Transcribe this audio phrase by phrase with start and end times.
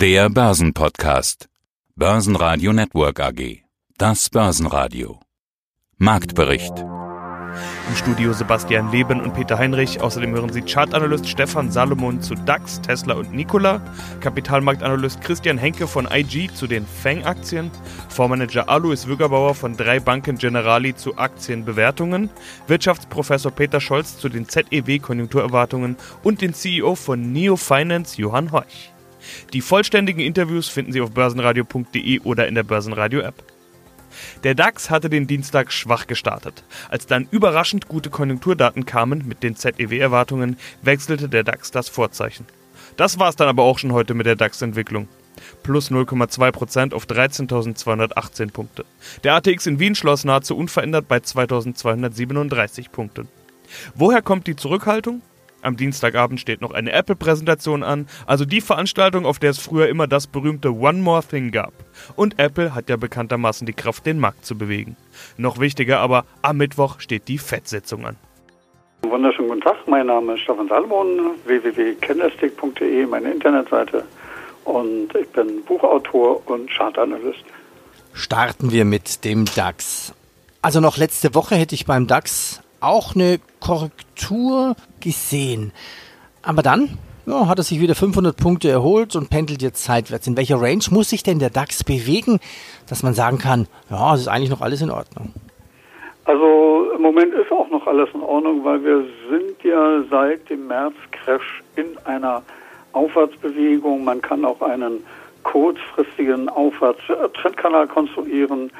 [0.00, 1.50] Der Börsenpodcast.
[1.94, 3.64] Börsenradio Network AG.
[3.98, 5.20] Das Börsenradio.
[5.98, 6.72] Marktbericht.
[6.78, 10.00] Im Studio Sebastian Leben und Peter Heinrich.
[10.00, 13.82] Außerdem hören Sie Chartanalyst Stefan Salomon zu DAX, Tesla und Nikola,
[14.20, 17.70] Kapitalmarktanalyst Christian Henke von IG zu den FANG-Aktien,
[18.08, 22.30] Fondsmanager Alois Wüggerbauer von drei Banken Generali zu Aktienbewertungen,
[22.68, 28.89] Wirtschaftsprofessor Peter Scholz zu den ZEW-Konjunkturerwartungen und den CEO von Neo Finance Johann Horch.
[29.52, 33.42] Die vollständigen Interviews finden Sie auf börsenradio.de oder in der Börsenradio-App.
[34.42, 36.64] Der DAX hatte den Dienstag schwach gestartet.
[36.88, 42.46] Als dann überraschend gute Konjunkturdaten kamen mit den ZEW-Erwartungen, wechselte der DAX das Vorzeichen.
[42.96, 45.08] Das war es dann aber auch schon heute mit der DAX-Entwicklung.
[45.62, 48.84] Plus 0,2% auf 13.218 Punkte.
[49.24, 53.28] Der ATX in Wien schloss nahezu unverändert bei 2.237 Punkten.
[53.94, 55.22] Woher kommt die Zurückhaltung?
[55.62, 60.06] Am Dienstagabend steht noch eine Apple-Präsentation an, also die Veranstaltung, auf der es früher immer
[60.06, 61.72] das berühmte One More Thing gab.
[62.16, 64.96] Und Apple hat ja bekanntermaßen die Kraft, den Markt zu bewegen.
[65.36, 68.16] Noch wichtiger aber, am Mittwoch steht die FED-Sitzung an.
[69.02, 74.04] Wunderschönen guten Tag, mein Name ist Stefan Salomon, www.candlestick.de, meine Internetseite.
[74.64, 77.44] Und ich bin Buchautor und Chartanalyst.
[78.12, 80.14] Starten wir mit dem DAX.
[80.62, 85.72] Also noch letzte Woche hätte ich beim DAX auch eine Korrektur gesehen.
[86.42, 90.26] Aber dann ja, hat er sich wieder 500 Punkte erholt und pendelt jetzt seitwärts.
[90.26, 92.40] In welcher Range muss sich denn der DAX bewegen,
[92.88, 95.32] dass man sagen kann, ja, es ist eigentlich noch alles in Ordnung?
[96.24, 100.66] Also im Moment ist auch noch alles in Ordnung, weil wir sind ja seit dem
[100.66, 102.42] März-Crash in einer
[102.92, 104.04] Aufwärtsbewegung.
[104.04, 105.04] Man kann auch einen
[105.42, 108.70] kurzfristigen Aufwärtstrendkanal konstruieren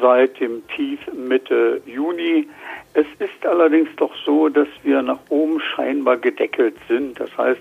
[0.00, 2.48] seit dem Tief Mitte Juni.
[2.94, 7.18] Es ist allerdings doch so, dass wir nach oben scheinbar gedeckelt sind.
[7.20, 7.60] Das heißt,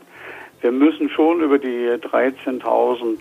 [0.62, 3.20] wir müssen schon über die 13.400,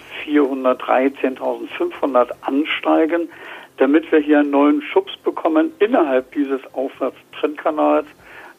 [0.78, 3.28] 13.500 ansteigen,
[3.76, 5.70] damit wir hier einen neuen Schubs bekommen.
[5.78, 8.06] Innerhalb dieses Aufwärtstrendkanals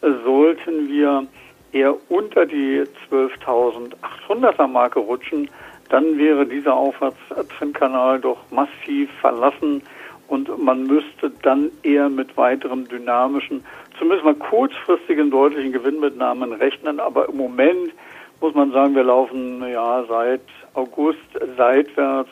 [0.01, 1.25] sollten wir
[1.71, 5.49] eher unter die 12.800er Marke rutschen.
[5.89, 9.81] Dann wäre dieser Aufwärtstrendkanal doch massiv verlassen
[10.27, 13.63] und man müsste dann eher mit weiteren dynamischen,
[13.97, 16.99] zumindest mal kurzfristigen deutlichen Gewinnmitnahmen rechnen.
[16.99, 17.93] Aber im Moment
[18.41, 20.41] muss man sagen, wir laufen ja seit
[20.73, 21.19] August
[21.55, 22.29] seitwärts.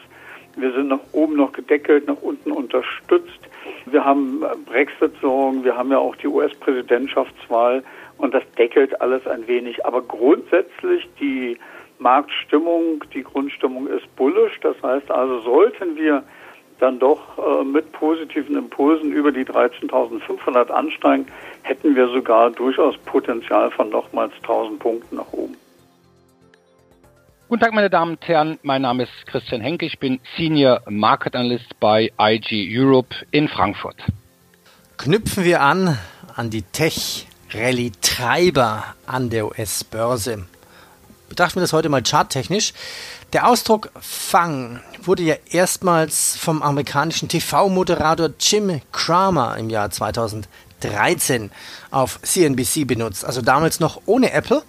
[0.58, 3.40] Wir sind nach oben noch gedeckelt, nach unten unterstützt.
[3.86, 7.84] Wir haben Brexit-Sorgen, wir haben ja auch die US-Präsidentschaftswahl
[8.18, 9.86] und das deckelt alles ein wenig.
[9.86, 11.58] Aber grundsätzlich die
[12.00, 14.60] Marktstimmung, die Grundstimmung ist bullisch.
[14.62, 16.24] Das heißt also, sollten wir
[16.80, 21.28] dann doch äh, mit positiven Impulsen über die 13.500 ansteigen,
[21.64, 25.56] hätten wir sogar durchaus Potenzial von nochmals 1.000 Punkten nach oben.
[27.48, 28.58] Guten Tag, meine Damen und Herren.
[28.64, 29.86] Mein Name ist Christian Henke.
[29.86, 33.98] Ich bin Senior Market Analyst bei IG Europe in Frankfurt.
[34.98, 35.96] Knüpfen wir an
[36.36, 40.48] an die Tech-Rallye-Treiber an der US-Börse.
[41.30, 42.74] Betrachten wir das heute mal charttechnisch.
[43.34, 51.52] Der Ausdruck Fang wurde ja erstmals vom amerikanischen TV-Moderator Jim Cramer im Jahr 2013
[51.92, 53.26] auf CNBC benutzt.
[53.26, 54.64] Also damals noch ohne Apple.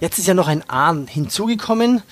[0.00, 2.02] Jetzt ist ja noch ein A hinzugekommen.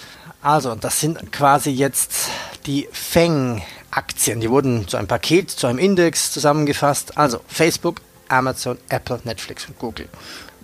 [0.40, 2.28] Also, das sind quasi jetzt
[2.66, 4.40] die Fang-Aktien.
[4.40, 7.18] Die wurden zu einem Paket, zu einem Index zusammengefasst.
[7.18, 10.08] Also Facebook, Amazon, Apple, Netflix und Google.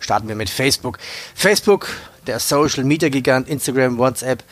[0.05, 0.99] Starten wir mit Facebook.
[1.35, 1.89] Facebook,
[2.27, 4.45] der Social Media Gigant, Instagram, WhatsApp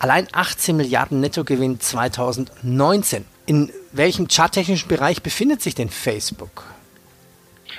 [0.00, 3.24] Allein 18 Milliarden Nettogewinn 2019.
[3.46, 6.64] In welchem charttechnischen Bereich befindet sich denn Facebook?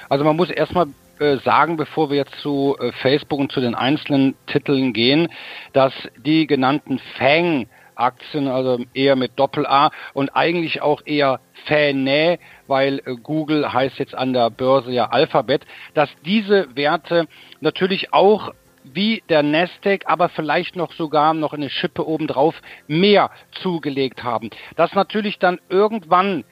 [0.09, 0.87] Also man muss erstmal
[1.19, 5.29] äh, sagen, bevor wir jetzt zu äh, Facebook und zu den einzelnen Titeln gehen,
[5.71, 7.67] dass die genannten Fang
[7.99, 14.15] Aktien, also eher mit Doppel-A und eigentlich auch eher Fäne, weil äh, Google heißt jetzt
[14.15, 17.27] an der Börse ja Alphabet, dass diese Werte
[17.59, 18.51] natürlich auch
[18.83, 22.55] wie der Nasdaq, aber vielleicht noch sogar noch eine Schippe obendrauf
[22.87, 23.29] mehr
[23.61, 24.49] zugelegt haben.
[24.75, 26.43] Das natürlich dann irgendwann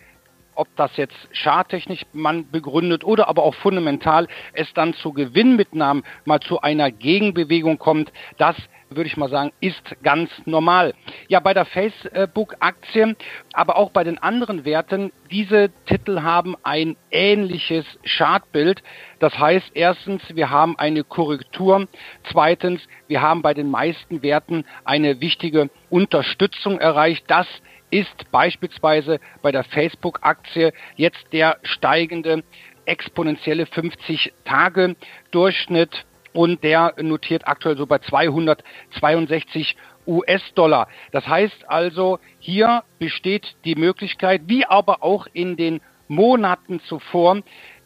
[0.58, 6.40] ob das jetzt charttechnisch man begründet oder aber auch fundamental es dann zu Gewinnmitnahmen mal
[6.40, 8.56] zu einer Gegenbewegung kommt, das
[8.90, 10.94] würde ich mal sagen, ist ganz normal.
[11.28, 13.16] Ja, bei der Facebook-Aktie,
[13.54, 17.86] aber auch bei den anderen Werten, diese Titel haben ein ähnliches
[18.18, 18.82] Chartbild.
[19.20, 21.88] Das heißt, erstens, wir haben eine Korrektur.
[22.32, 27.26] Zweitens, wir haben bei den meisten Werten eine wichtige Unterstützung erreicht.
[27.28, 27.48] Das
[27.90, 32.44] ist beispielsweise bei der Facebook-Aktie jetzt der steigende
[32.86, 36.06] exponentielle 50-Tage-Durchschnitt
[36.38, 39.76] und der notiert aktuell so bei 262
[40.06, 40.88] US-Dollar.
[41.12, 47.42] Das heißt also, hier besteht die Möglichkeit, wie aber auch in den Monaten zuvor,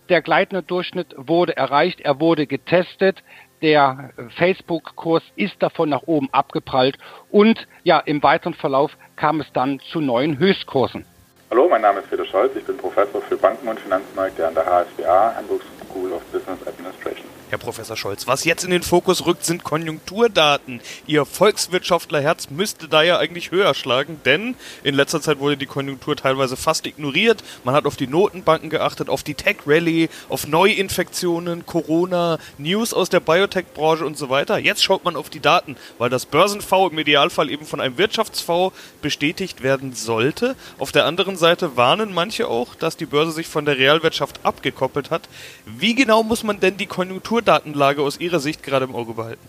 [0.09, 3.23] der gleitende Durchschnitt wurde erreicht, er wurde getestet,
[3.61, 6.97] der Facebook-Kurs ist davon nach oben abgeprallt
[7.29, 11.05] und ja, im weiteren Verlauf kam es dann zu neuen Höchstkursen.
[11.49, 14.65] Hallo, mein Name ist Peter Scholz, ich bin Professor für Banken und Finanzmärkte an der
[14.65, 17.40] HSBA, Hamburg School of Business Administration.
[17.51, 18.27] Herr Professor Scholz.
[18.27, 20.79] Was jetzt in den Fokus rückt, sind Konjunkturdaten.
[21.05, 26.15] Ihr Volkswirtschaftlerherz müsste da ja eigentlich höher schlagen, denn in letzter Zeit wurde die Konjunktur
[26.15, 27.43] teilweise fast ignoriert.
[27.65, 33.19] Man hat auf die Notenbanken geachtet, auf die Tech-Rally, auf Neuinfektionen, Corona, News aus der
[33.19, 34.57] Biotech-Branche und so weiter.
[34.57, 38.71] Jetzt schaut man auf die Daten, weil das Börsen-V im Idealfall eben von einem Wirtschafts-V
[39.01, 40.55] bestätigt werden sollte.
[40.77, 45.11] Auf der anderen Seite warnen manche auch, dass die Börse sich von der Realwirtschaft abgekoppelt
[45.11, 45.27] hat.
[45.65, 49.47] Wie genau muss man denn die Konjunktur Konjunkturdatenlage aus Ihrer Sicht gerade im Auge behalten?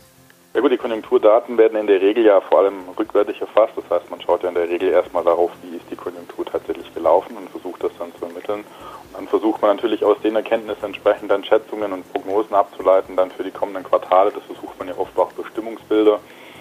[0.54, 3.72] Ja gut, die Konjunkturdaten werden in der Regel ja vor allem rückwärtig erfasst.
[3.76, 6.92] Das heißt, man schaut ja in der Regel erstmal darauf, wie ist die Konjunktur tatsächlich
[6.94, 8.60] gelaufen und versucht das dann zu ermitteln.
[8.60, 13.30] Und dann versucht man natürlich aus den Erkenntnissen entsprechend dann Schätzungen und Prognosen abzuleiten, dann
[13.30, 14.30] für die kommenden Quartale.
[14.30, 16.18] Das versucht man ja oft auch Bestimmungsbilder.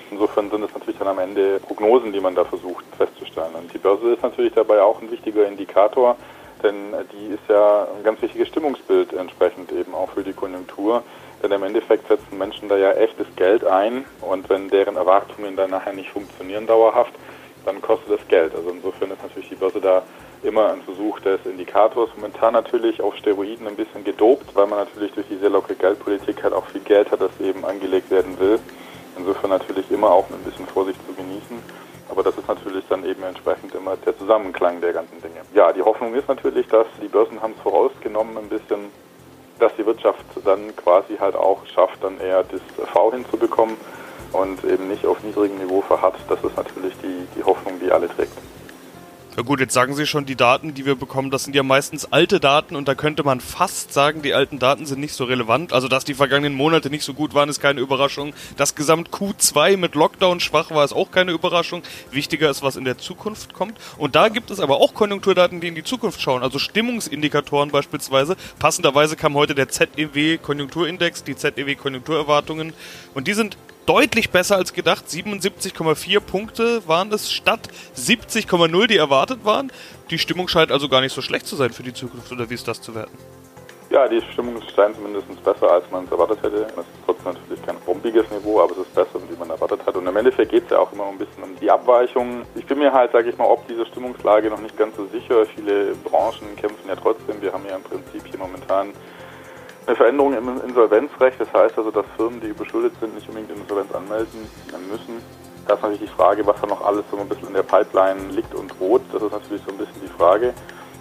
[0.10, 3.56] Insofern sind es natürlich dann am Ende Prognosen, die man da versucht festzustellen.
[3.56, 6.18] Und die Börse ist natürlich dabei auch ein wichtiger Indikator,
[6.64, 11.04] denn die ist ja ein ganz wichtiges Stimmungsbild entsprechend eben auch für die Konjunktur.
[11.42, 15.72] Denn im Endeffekt setzen Menschen da ja echtes Geld ein und wenn deren Erwartungen dann
[15.72, 17.14] nachher nicht funktionieren dauerhaft,
[17.66, 18.54] dann kostet das Geld.
[18.56, 20.04] Also insofern ist natürlich die Börse da
[20.44, 22.10] immer ein Versuch des Indikators.
[22.16, 26.44] Momentan natürlich auf Steroiden ein bisschen gedopt, weil man natürlich durch die sehr lockere Geldpolitik
[26.44, 28.60] halt auch viel Geld hat, das eben angelegt werden will.
[29.18, 31.60] Insofern natürlich immer auch ein bisschen Vorsicht zu genießen.
[32.12, 35.42] Aber das ist natürlich dann eben entsprechend immer der Zusammenklang der ganzen Dinge.
[35.54, 38.92] Ja, die Hoffnung ist natürlich, dass die Börsen haben es vorausgenommen, ein bisschen,
[39.60, 42.60] dass die Wirtschaft dann quasi halt auch schafft, dann eher das
[42.90, 43.78] V hinzubekommen
[44.34, 46.18] und eben nicht auf niedrigem Niveau verharrt.
[46.28, 48.34] Das ist natürlich die, die Hoffnung, die alle trägt.
[49.38, 52.12] Ja gut, jetzt sagen Sie schon, die Daten, die wir bekommen, das sind ja meistens
[52.12, 55.72] alte Daten und da könnte man fast sagen, die alten Daten sind nicht so relevant.
[55.72, 58.34] Also, dass die vergangenen Monate nicht so gut waren, ist keine Überraschung.
[58.58, 61.82] Das Gesamt Q2 mit Lockdown schwach war, ist auch keine Überraschung.
[62.12, 63.78] Wichtiger ist, was in der Zukunft kommt.
[63.98, 66.44] Und da gibt es aber auch Konjunkturdaten, die in die Zukunft schauen.
[66.44, 68.36] Also Stimmungsindikatoren beispielsweise.
[68.60, 72.74] Passenderweise kam heute der ZEW Konjunkturindex, die ZEW Konjunkturerwartungen.
[73.14, 73.56] Und die sind
[73.86, 75.06] deutlich besser als gedacht.
[75.08, 79.72] 77,4 Punkte waren es statt 70,0, die erwartet waren.
[80.10, 82.54] Die Stimmung scheint also gar nicht so schlecht zu sein für die Zukunft, oder wie
[82.56, 83.18] ist das zu werten?
[83.92, 86.62] Ja, die Stimmung scheint zumindest besser, als man es erwartet hätte.
[86.64, 89.94] Es ist trotzdem natürlich kein bombiges Niveau, aber es ist besser, wie man erwartet hat.
[89.98, 92.44] Und im Endeffekt geht es ja auch immer ein bisschen um die Abweichung.
[92.56, 95.46] Ich bin mir halt, sage ich mal, ob diese Stimmungslage noch nicht ganz so sicher.
[95.46, 97.42] Viele Branchen kämpfen ja trotzdem.
[97.42, 98.94] Wir haben ja im Prinzip hier momentan
[99.88, 101.40] eine Veränderung im Insolvenzrecht.
[101.40, 104.48] Das heißt also, dass Firmen, die überschuldet sind, nicht unbedingt Insolvenz anmelden
[104.90, 105.22] müssen.
[105.68, 108.20] Da ist natürlich die Frage, was da noch alles so ein bisschen in der Pipeline
[108.32, 109.02] liegt und droht.
[109.12, 110.54] Das ist natürlich so ein bisschen die Frage.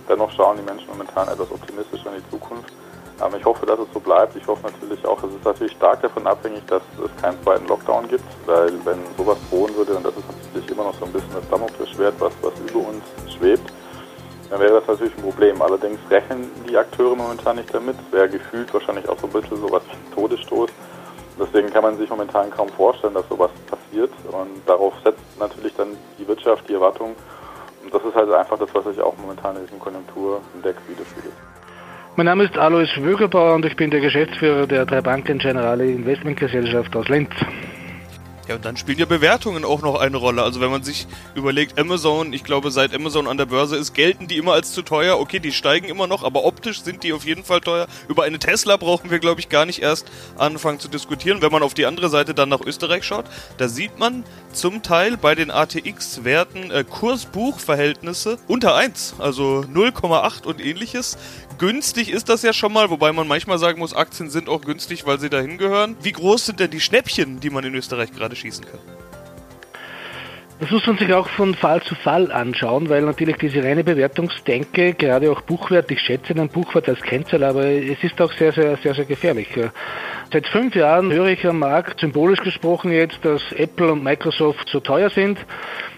[0.09, 2.73] Dennoch schauen die Menschen momentan etwas optimistischer in die Zukunft.
[3.21, 4.35] Aber ich hoffe, dass es so bleibt.
[4.35, 8.09] Ich hoffe natürlich auch, es ist natürlich stark davon abhängig, dass es keinen zweiten Lockdown
[8.09, 11.33] gibt, weil wenn sowas drohen würde, und das ist natürlich immer noch so ein bisschen
[11.35, 13.73] das Damoklesschwert, was, was über uns schwebt,
[14.51, 15.63] dann wäre das natürlich ein Problem.
[15.63, 17.97] Allerdings rechnen die Akteure momentan nicht damit.
[18.07, 20.71] Es wäre gefühlt wahrscheinlich auch so ein bisschen sowas wie ein Todesstoß.
[21.39, 24.11] Deswegen kann man sich momentan kaum vorstellen, dass sowas passiert.
[24.31, 27.15] Und darauf setzt natürlich dann die Wirtschaft, die Erwartung.
[27.83, 31.35] Und das ist halt einfach das, was sich auch momentan in diesem Konjunkturindex widerspiegelt.
[32.17, 36.95] Mein Name ist Alois Wögerbauer und ich bin der Geschäftsführer der drei Banken Generale Investmentgesellschaft
[36.97, 37.31] aus Lenz.
[38.51, 40.43] Ja, und dann spielen ja Bewertungen auch noch eine Rolle.
[40.43, 44.27] Also wenn man sich überlegt, Amazon, ich glaube, seit Amazon an der Börse ist, gelten
[44.27, 45.21] die immer als zu teuer.
[45.21, 47.87] Okay, die steigen immer noch, aber optisch sind die auf jeden Fall teuer.
[48.09, 51.43] Über eine Tesla brauchen wir, glaube ich, gar nicht erst anfangen zu diskutieren.
[51.43, 53.27] Wenn man auf die andere Seite dann nach Österreich schaut,
[53.57, 60.61] da sieht man zum Teil bei den ATX-Werten äh, Kurs-Buch-Verhältnisse unter 1, also 0,8 und
[60.61, 61.19] ähnliches
[61.61, 65.07] günstig ist das ja schon mal, wobei man manchmal sagen muss, Aktien sind auch günstig,
[65.07, 65.95] weil sie dahin gehören.
[66.03, 68.81] Wie groß sind denn die Schnäppchen, die man in Österreich gerade schießen kann?
[70.59, 74.95] Das muss man sich auch von Fall zu Fall anschauen, weil natürlich diese reine Bewertungsdenke,
[74.95, 78.77] gerade auch Buchwert, ich schätze den Buchwert als Kennzahl, aber es ist auch sehr, sehr,
[78.79, 79.49] sehr, sehr gefährlich.
[80.33, 84.79] Seit fünf Jahren höre ich am Markt, symbolisch gesprochen jetzt, dass Apple und Microsoft so
[84.79, 85.39] teuer sind.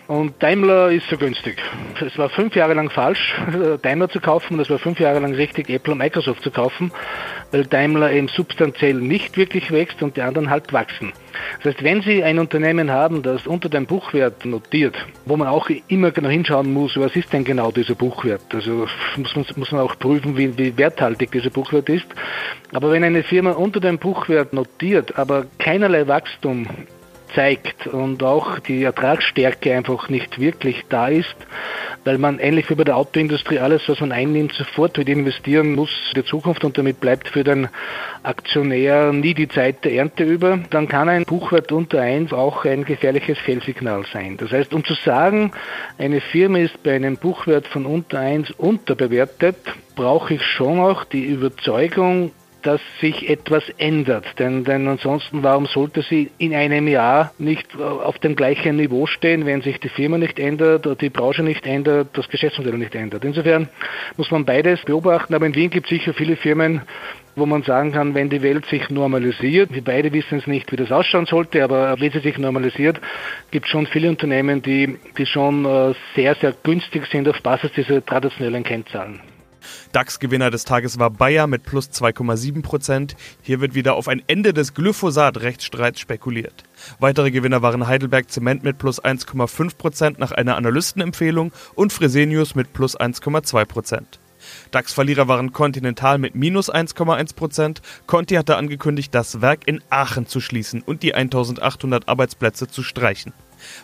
[0.09, 1.63] Und Daimler ist so günstig.
[2.01, 3.35] Es war fünf Jahre lang falsch,
[3.83, 6.93] Daimler zu kaufen und es war fünf Jahre lang richtig, Apple und Microsoft zu kaufen.
[7.53, 11.13] Weil Daimler eben substanziell nicht wirklich wächst und die anderen halt wachsen.
[11.63, 15.69] Das heißt, wenn Sie ein Unternehmen haben, das unter dem Buchwert notiert, wo man auch
[15.89, 18.43] immer genau hinschauen muss, was ist denn genau dieser Buchwert?
[18.53, 22.07] Also muss man, muss man auch prüfen, wie, wie werthaltig dieser Buchwert ist.
[22.73, 26.67] Aber wenn eine Firma unter dem Buchwert notiert, aber keinerlei Wachstum
[27.35, 31.35] zeigt und auch die Ertragsstärke einfach nicht wirklich da ist,
[32.05, 35.91] weil man ähnlich wie bei der Autoindustrie alles, was man einnimmt, sofort wieder investieren muss
[36.15, 37.69] in die Zukunft und damit bleibt für den
[38.23, 42.85] Aktionär nie die Zeit der Ernte über, dann kann ein Buchwert unter 1 auch ein
[42.85, 44.37] gefährliches Fehlsignal sein.
[44.37, 45.53] Das heißt, um zu sagen,
[45.99, 49.57] eine Firma ist bei einem Buchwert von unter 1 unterbewertet,
[49.95, 54.39] brauche ich schon auch die Überzeugung, dass sich etwas ändert.
[54.39, 59.47] Denn, denn ansonsten, warum sollte sie in einem Jahr nicht auf dem gleichen Niveau stehen,
[59.47, 63.25] wenn sich die Firma nicht ändert die Branche nicht ändert, das Geschäftsmodell nicht ändert.
[63.25, 63.69] Insofern
[64.17, 65.35] muss man beides beobachten.
[65.35, 66.83] Aber in Wien gibt es sicher viele Firmen,
[67.35, 70.77] wo man sagen kann, wenn die Welt sich normalisiert, wir beide wissen es nicht, wie
[70.77, 73.01] das ausschauen sollte, aber wenn sie sich normalisiert,
[73.51, 77.73] gibt es schon viele Unternehmen, die, die schon äh, sehr, sehr günstig sind auf Basis
[77.73, 79.21] dieser traditionellen Kennzahlen.
[79.93, 83.17] DAX-Gewinner des Tages war Bayer mit plus 2,7 Prozent.
[83.43, 86.65] Hier wird wieder auf ein Ende des Glyphosat-Rechtsstreits spekuliert.
[86.99, 92.73] Weitere Gewinner waren Heidelberg Zement mit plus 1,5 Prozent nach einer Analystenempfehlung und Fresenius mit
[92.73, 94.22] plus 1,2 Prozent.
[94.71, 97.83] DAX-Verlierer waren Continental mit minus 1,1 Prozent.
[98.07, 103.33] Conti hatte angekündigt, das Werk in Aachen zu schließen und die 1800 Arbeitsplätze zu streichen.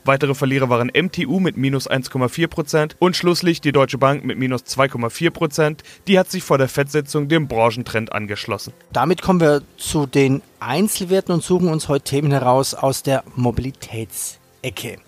[0.04, 5.78] Weitere Verlierer waren MTU mit minus 1,4% und schlusslich die Deutsche Bank mit minus 2,4%.
[6.06, 8.72] Die hat sich vor der Fettsitzung dem Branchentrend angeschlossen.
[8.92, 14.98] Damit kommen wir zu den Einzelwerten und suchen uns heute Themen heraus aus der Mobilitätsecke.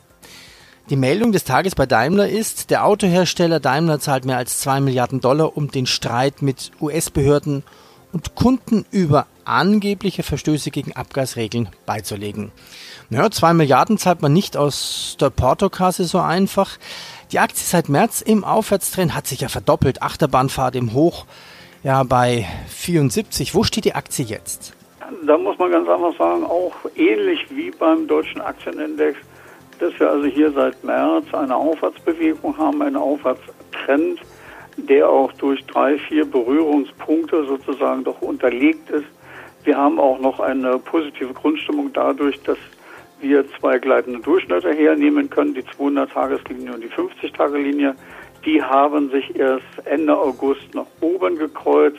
[0.91, 5.21] Die Meldung des Tages bei Daimler ist, der Autohersteller Daimler zahlt mehr als 2 Milliarden
[5.21, 7.63] Dollar, um den Streit mit US-Behörden
[8.13, 12.51] und Kunden über angebliche Verstöße gegen Abgasregeln beizulegen.
[13.09, 16.77] Naja, zwei Milliarden zahlt man nicht aus der Portokasse so einfach.
[17.31, 20.03] Die Aktie seit März im Aufwärtstrend hat sich ja verdoppelt.
[20.03, 21.25] Achterbahnfahrt im Hoch
[21.85, 23.55] ja bei 74.
[23.55, 24.75] Wo steht die Aktie jetzt?
[25.25, 29.17] Da muss man ganz einfach sagen, auch ähnlich wie beim deutschen Aktienindex,
[29.81, 34.21] dass wir also hier seit März eine Aufwärtsbewegung haben, einen Aufwärtstrend
[34.89, 39.07] der auch durch drei, vier Berührungspunkte sozusagen doch unterlegt ist.
[39.65, 42.59] Wir haben auch noch eine positive Grundstimmung dadurch, dass
[43.21, 47.95] wir zwei gleitende Durchschnitte hernehmen können, die 200-Tageslinie und die 50-Tage-Linie.
[48.47, 51.99] Die haben sich erst Ende August nach oben gekreuzt.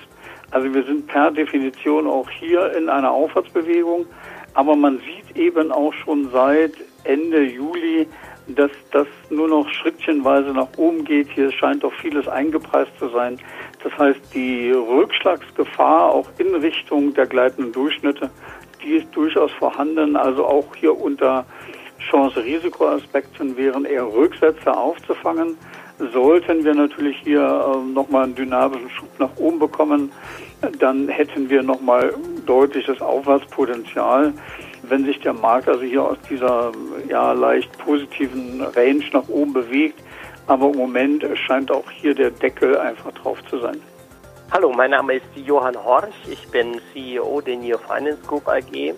[0.50, 4.08] Also wir sind per Definition auch hier in einer Aufwärtsbewegung.
[4.56, 8.08] Aber man sieht eben auch schon seit Ende Juli,
[8.48, 11.29] dass das nur noch schrittchenweise nach oben geht.
[11.29, 13.39] Hier scheint doch vieles eingepreist zu sein.
[13.84, 18.29] Das heißt, die Rückschlagsgefahr auch in Richtung der gleitenden Durchschnitte,
[18.84, 20.15] die ist durchaus vorhanden.
[20.15, 21.46] Also auch hier unter
[22.10, 25.58] Chance-Risiko-Aspekten wären eher Rücksätze aufzufangen.
[26.13, 30.12] Sollten wir natürlich hier äh, nochmal einen dynamischen Schub nach oben bekommen,
[30.79, 32.13] dann hätten wir nochmal
[32.46, 34.34] deutliches Aufwärtspotenzial
[34.92, 36.74] wenn sich der Markt also hier aus dieser
[37.08, 39.98] ja leicht positiven Range nach oben bewegt.
[40.48, 43.82] Aber im Moment scheint auch hier der Deckel einfach drauf zu sein.
[44.52, 46.14] Hallo, mein Name ist Johann Horch.
[46.30, 48.94] Ich bin CEO der Neo Finance Group AG.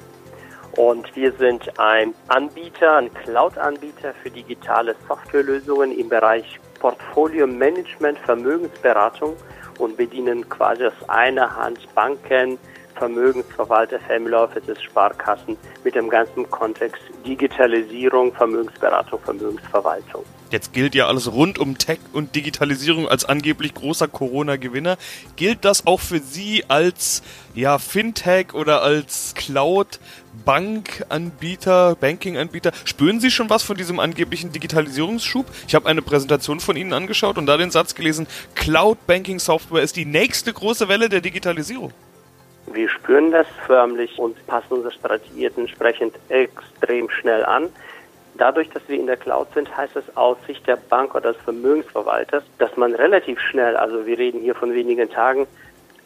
[0.78, 9.36] Und wir sind ein Anbieter, ein Cloud-Anbieter für digitale Softwarelösungen im Bereich Portfolio Management, Vermögensberatung
[9.78, 12.58] und bedienen quasi aus einer Hand Banken,
[12.96, 20.24] Vermögensverwalter, Family Offices, Sparkassen mit dem ganzen Kontext Digitalisierung, Vermögensberatung, Vermögensverwaltung.
[20.54, 24.98] Jetzt gilt ja alles rund um Tech und Digitalisierung als angeblich großer Corona-Gewinner.
[25.36, 27.24] Gilt das auch für Sie als
[27.56, 32.72] ja, Fintech oder als Cloud-Bankanbieter, Banking-Anbieter?
[32.86, 35.48] Spüren Sie schon was von diesem angeblichen Digitalisierungsschub?
[35.68, 40.06] Ich habe eine Präsentation von Ihnen angeschaut und da den Satz gelesen, Cloud-Banking-Software ist die
[40.06, 41.92] nächste große Welle der Digitalisierung.
[43.03, 47.67] Spüren das förmlich und passen unsere Strategie entsprechend extrem schnell an.
[48.36, 51.41] Dadurch, dass wir in der Cloud sind, heißt es aus Sicht der Bank oder des
[51.41, 55.48] Vermögensverwalters, dass man relativ schnell, also wir reden hier von wenigen Tagen,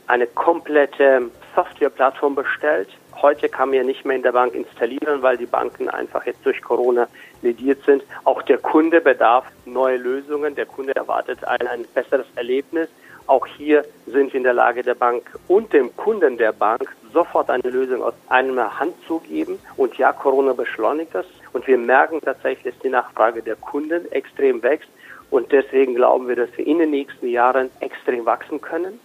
[0.07, 2.89] eine komplette Softwareplattform bestellt.
[3.21, 6.43] Heute kann man ja nicht mehr in der Bank installieren, weil die Banken einfach jetzt
[6.45, 7.07] durch Corona
[7.43, 8.03] lediert sind.
[8.23, 10.55] Auch der Kunde bedarf neue Lösungen.
[10.55, 12.89] Der Kunde erwartet ein, ein besseres Erlebnis.
[13.27, 17.49] Auch hier sind wir in der Lage, der Bank und dem Kunden der Bank sofort
[17.49, 19.59] eine Lösung aus einer Hand zu geben.
[19.75, 21.25] Und ja, Corona beschleunigt das.
[21.51, 24.89] Und wir merken tatsächlich, dass die Nachfrage der Kunden extrem wächst.
[25.29, 28.97] Und deswegen glauben wir, dass wir in den nächsten Jahren extrem wachsen können.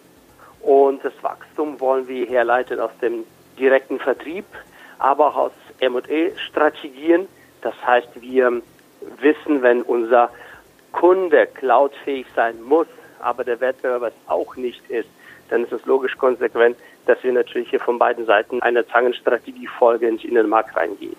[0.60, 3.24] Und das Wachstum wollen wir herleiten aus dem
[3.58, 4.44] direkten Vertrieb,
[5.00, 7.26] aber auch aus M&E-Strategien.
[7.62, 8.62] Das heißt, wir
[9.20, 10.30] wissen, wenn unser
[10.92, 12.86] Kunde cloudfähig sein muss,
[13.22, 15.08] aber der Wettbewerber es auch nicht ist,
[15.48, 16.76] dann ist es logisch konsequent,
[17.06, 21.16] dass wir natürlich hier von beiden Seiten einer Zangenstrategie folgend in den Markt reingehen.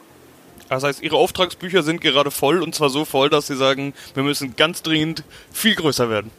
[0.69, 4.23] Das heißt, Ihre Auftragsbücher sind gerade voll und zwar so voll, dass Sie sagen, wir
[4.23, 6.31] müssen ganz dringend viel größer werden.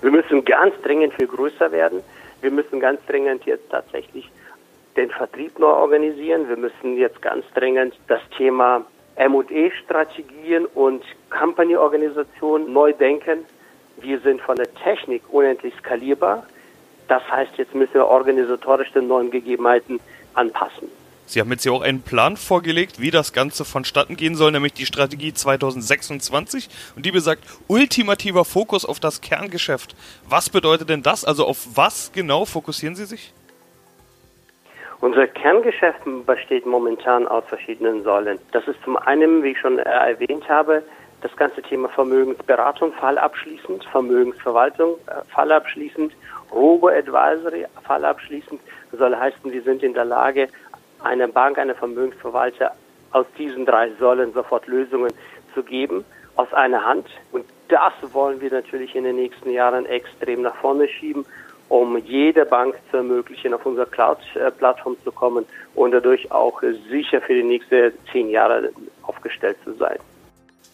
[0.00, 2.00] Wir müssen ganz dringend viel größer werden.
[2.40, 4.28] Wir müssen ganz dringend jetzt tatsächlich
[4.96, 6.48] den Vertrieb neu organisieren.
[6.48, 8.84] Wir müssen jetzt ganz dringend das Thema
[9.14, 13.44] M&E-Strategien und Company-Organisation neu denken.
[14.00, 16.46] Wir sind von der Technik unendlich skalierbar.
[17.08, 20.00] Das heißt, jetzt müssen wir organisatorisch den neuen Gegebenheiten
[20.34, 20.88] anpassen.
[21.26, 24.74] Sie haben jetzt ja auch einen Plan vorgelegt, wie das Ganze vonstatten gehen soll, nämlich
[24.74, 26.68] die Strategie 2026.
[26.96, 29.94] Und die besagt ultimativer Fokus auf das Kerngeschäft.
[30.28, 31.24] Was bedeutet denn das?
[31.24, 33.32] Also auf was genau fokussieren Sie sich?
[35.00, 38.38] Unser Kerngeschäft besteht momentan aus verschiedenen Säulen.
[38.52, 40.82] Das ist zum einen, wie ich schon erwähnt habe,
[41.22, 46.12] das ganze Thema Vermögensberatung fallabschließend, Vermögensverwaltung äh, fallabschließend,
[46.52, 48.60] Robo-Advisory fallabschließend.
[48.90, 50.48] Das soll heißen, wir sind in der Lage,
[51.02, 52.72] einer Bank, einer Vermögensverwalter
[53.12, 55.12] aus diesen drei Säulen sofort Lösungen
[55.54, 56.04] zu geben,
[56.36, 57.06] aus einer Hand.
[57.30, 61.24] Und das wollen wir natürlich in den nächsten Jahren extrem nach vorne schieben,
[61.68, 67.34] um jede Bank zu ermöglichen, auf unsere Cloud-Plattform zu kommen und dadurch auch sicher für
[67.34, 68.70] die nächsten zehn Jahre
[69.02, 69.98] aufgestellt zu sein.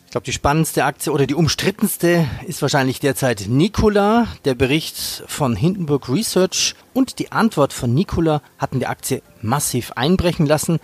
[0.08, 4.26] Ich glaube, die spannendste Aktie oder die umstrittenste ist wahrscheinlich derzeit Nikola.
[4.46, 4.96] Der Bericht
[5.26, 10.80] von Hindenburg Research und die Antwort von Nikola hatten die Aktie massiv einbrechen lassen.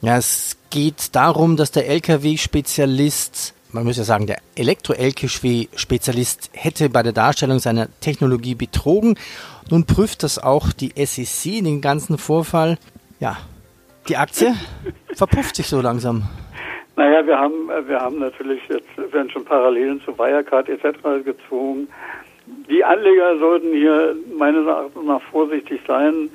[0.00, 7.02] Ja, es geht darum, dass der LKW-Spezialist, man muss ja sagen, der Elektro-LKW-Spezialist hätte bei
[7.02, 9.18] der Darstellung seiner Technologie betrogen.
[9.68, 12.78] Nun prüft das auch die SEC, den ganzen Vorfall.
[13.20, 13.36] Ja,
[14.08, 14.54] die Aktie
[15.14, 16.26] verpufft sich so langsam.
[16.96, 21.24] Naja, wir haben, wir haben natürlich jetzt, werden schon Parallelen zu Wirecard etc.
[21.24, 21.88] gezogen.
[22.68, 26.30] Die Anleger sollten hier meines Erachtens nach vorsichtig sein.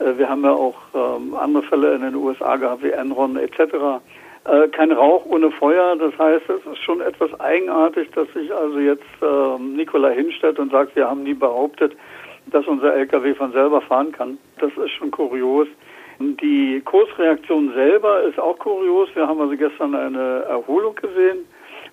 [0.00, 4.00] Äh, wir haben ja auch ähm, andere Fälle in den USA gehabt, wie Enron etc.
[4.44, 5.96] Äh, kein Rauch ohne Feuer.
[5.96, 10.72] Das heißt, es ist schon etwas eigenartig, dass sich also jetzt äh, Nikola hinstellt und
[10.72, 11.92] sagt, wir haben nie behauptet,
[12.46, 14.38] dass unser LKW von selber fahren kann.
[14.58, 15.68] Das ist schon kurios.
[16.22, 19.08] Die Kursreaktion selber ist auch kurios.
[19.14, 21.46] Wir haben also gestern eine Erholung gesehen.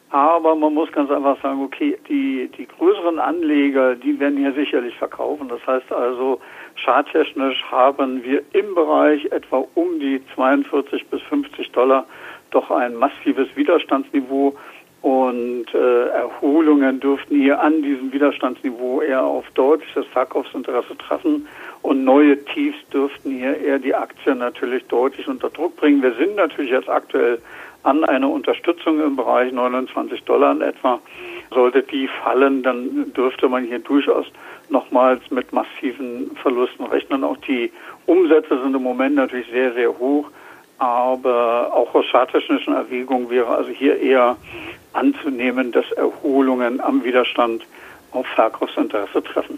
[0.10, 4.96] Aber man muss ganz einfach sagen, okay, die, die größeren Anleger, die werden hier sicherlich
[4.98, 5.48] verkaufen.
[5.48, 6.42] Das heißt also,
[6.76, 12.06] charttechnisch haben wir im Bereich etwa um die 42 bis 50 Dollar
[12.52, 14.56] doch ein massives Widerstandsniveau
[15.02, 21.48] und äh, Erholungen dürften hier an diesem Widerstandsniveau eher auf deutliches Verkaufsinteresse treffen
[21.88, 26.04] und neue Tiefs dürften hier eher die Aktien natürlich deutlich unter Druck bringen.
[26.04, 27.42] Wir sind natürlich jetzt aktuell
[27.84, 31.00] an einer Unterstützung im Bereich 29 Dollar in etwa.
[31.50, 34.26] Sollte die fallen, dann dürfte man hier durchaus
[34.68, 37.24] nochmals mit massiven Verlusten rechnen.
[37.24, 37.72] Auch die
[38.06, 40.30] Umsätze sind im Moment natürlich sehr, sehr hoch.
[40.80, 44.36] Aber auch aus charttechnischen Erwägungen wäre also hier eher
[44.92, 47.66] anzunehmen, dass Erholungen am Widerstand
[48.12, 49.58] auf Verkaufsinteresse treffen.